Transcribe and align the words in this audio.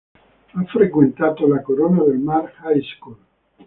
Ha 0.55 0.63
frequentato 0.63 1.45
la 1.47 1.61
Corona 1.61 2.01
del 2.01 2.17
Mar 2.17 2.51
High 2.65 2.81
School. 2.97 3.17